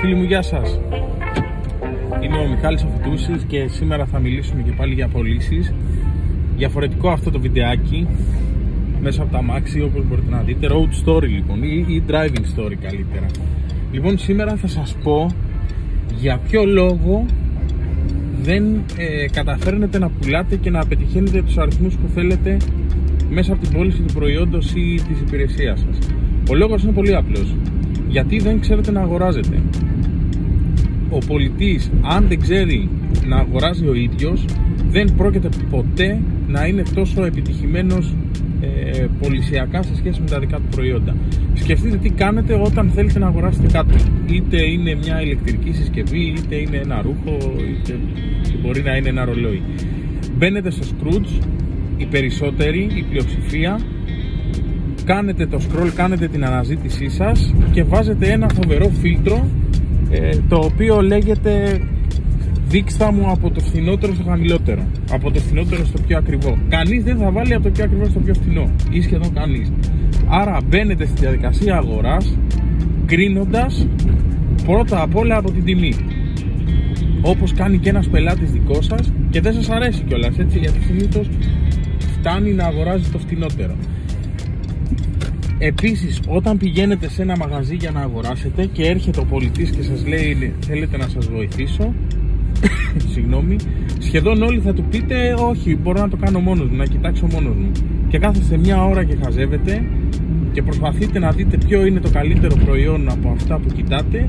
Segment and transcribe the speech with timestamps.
[0.00, 0.80] Φίλοι μου, γεια σας.
[2.20, 5.74] Είμαι ο Μιχάλης Οφητούσης και σήμερα θα μιλήσουμε και πάλι για πωλήσει.
[6.56, 8.08] Διαφορετικό αυτό το βιντεάκι
[9.00, 13.26] μέσα από τα μάξι όπως μπορείτε να δείτε road story λοιπόν ή, driving story καλύτερα
[13.92, 15.30] λοιπόν σήμερα θα σας πω
[16.16, 17.26] για ποιο λόγο
[18.42, 18.64] δεν
[18.96, 22.56] ε, καταφέρνετε να πουλάτε και να πετυχαίνετε τους αριθμούς που θέλετε
[23.30, 25.98] μέσα από την πώληση του προϊόντος ή της υπηρεσίας σας
[26.50, 27.54] ο λόγος είναι πολύ απλός
[28.10, 29.62] γιατί δεν ξέρετε να αγοράζετε
[31.10, 32.88] ο πολιτής αν δεν ξέρει
[33.26, 34.44] να αγοράζει ο ίδιος
[34.90, 38.14] δεν πρόκειται ποτέ να είναι τόσο επιτυχημένος
[38.60, 41.16] ε, πολυσιακά σε σχέση με τα δικά του προϊόντα.
[41.54, 43.94] Σκεφτείτε τι κάνετε όταν θέλετε να αγοράσετε κάτι.
[44.30, 47.98] Είτε είναι μια ηλεκτρική συσκευή, είτε είναι ένα ρούχο, είτε
[48.62, 49.62] μπορεί να είναι ένα ρολόι.
[50.36, 51.44] Μπαίνετε στο Scrooge,
[51.96, 53.80] οι περισσότεροι, η πλειοψηφία,
[55.04, 59.48] κάνετε το scroll, κάνετε την αναζήτησή σας και βάζετε ένα φοβερό φίλτρο
[60.10, 61.80] ε, το οποίο λέγεται
[62.68, 64.82] δείξτα μου από το φθηνότερο στο χαμηλότερο.
[65.10, 66.58] Από το φθηνότερο στο πιο ακριβό.
[66.68, 68.70] Κανείς δεν θα βάλει από το πιο ακριβό στο πιο φθηνό.
[68.90, 69.72] Ή σχεδόν κανείς.
[70.28, 72.38] Άρα μπαίνετε στη διαδικασία αγοράς
[73.06, 73.86] κρίνοντας
[74.64, 75.94] πρώτα απ' όλα από την τιμή.
[77.22, 81.28] Όπως κάνει και ένας πελάτης δικός σας και δεν σας αρέσει κιόλας έτσι γιατί συνήθως
[82.00, 83.74] φτάνει να αγοράζει το φθηνότερο.
[85.62, 90.06] Επίσης όταν πηγαίνετε σε ένα μαγαζί για να αγοράσετε και έρχεται ο πολιτής και σας
[90.06, 91.94] λέει θέλετε να σας βοηθήσω
[93.12, 93.56] συγγνώμη,
[93.98, 97.54] σχεδόν όλοι θα του πείτε όχι, μπορώ να το κάνω μόνος μου, να κοιτάξω μόνος
[97.56, 97.70] μου.
[98.08, 99.84] Και κάθεστε μια ώρα και χαζεύετε
[100.52, 104.28] και προσπαθείτε να δείτε ποιο είναι το καλύτερο προϊόν από αυτά που κοιτάτε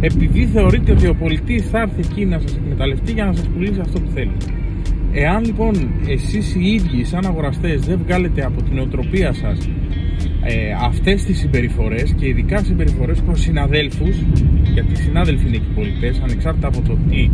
[0.00, 3.80] επειδή θεωρείτε ότι ο πολιτής θα έρθει εκεί να σας εκμεταλλευτεί για να σας πουλήσει
[3.80, 4.36] αυτό που θέλει.
[5.12, 5.74] Εάν λοιπόν
[6.08, 9.68] εσείς οι ίδιοι σαν αγοραστές δεν βγάλετε από την οτροπία σας
[10.44, 14.16] ε, αυτές τις συμπεριφορές και ειδικά συμπεριφορές προς συναδέλφους
[14.72, 17.30] γιατί οι συνάδελφοι είναι και οι πολιτές ανεξάρτητα από το τι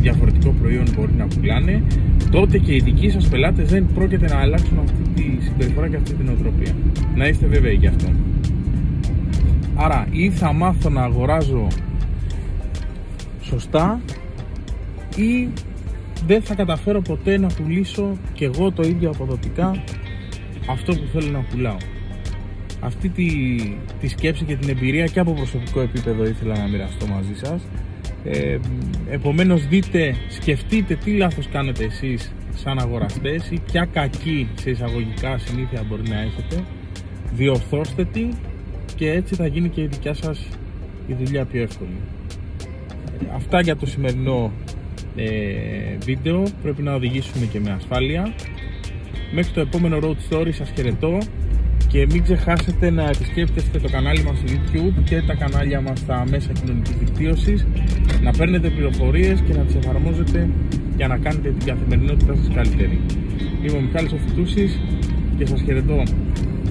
[0.00, 1.82] διαφορετικό προϊόν μπορεί να πουλάνε
[2.30, 6.14] τότε και οι δικοί σας πελάτες δεν πρόκειται να αλλάξουν αυτή τη συμπεριφορά και αυτή
[6.14, 6.72] την οτροπία.
[7.14, 8.12] Να είστε βέβαιοι γι' αυτό.
[9.74, 11.66] Άρα ή θα μάθω να αγοράζω
[13.42, 14.00] σωστά
[15.16, 15.48] ή
[16.26, 19.82] δεν θα καταφέρω ποτέ να πουλήσω και εγώ το ίδιο αποδοτικά
[20.70, 21.76] αυτό που θέλω να πουλάω
[22.82, 23.28] αυτή τη,
[24.00, 27.62] τη σκέψη και την εμπειρία και από προσωπικό επίπεδο ήθελα να μοιραστώ μαζί σας.
[28.24, 28.58] Ε,
[29.10, 35.84] επομένως δείτε, σκεφτείτε τι λάθος κάνετε εσείς σαν αγοραστές ή ποια κακή σε εισαγωγικά συνήθεια
[35.88, 36.64] μπορεί να έχετε.
[37.34, 38.28] Διορθώστε τη
[38.96, 40.48] και έτσι θα γίνει και η δικιά σας
[41.06, 41.96] η δουλειά πιο εύκολη.
[43.34, 44.52] Αυτά για το σημερινό
[45.16, 45.30] ε,
[46.04, 46.42] βίντεο.
[46.62, 48.34] Πρέπει να οδηγήσουμε και με ασφάλεια.
[49.32, 51.18] Μέχρι το επόμενο road story σας χαιρετώ
[51.92, 56.24] και μην ξεχάσετε να επισκέπτεστε το κανάλι μας στο YouTube και τα κανάλια μας στα
[56.30, 57.66] μέσα κοινωνικής δικτύωσης
[58.22, 60.48] να παίρνετε πληροφορίες και να τις εφαρμόζετε
[60.96, 63.00] για να κάνετε την καθημερινότητά σας καλύτερη.
[63.62, 64.80] Είμαι ο Μιχάλης Οφητούσης
[65.38, 66.02] και σας χαιρετώ.